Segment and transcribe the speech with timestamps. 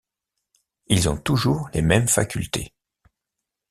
[0.87, 2.73] Ils ont toujours les mêmes facultés.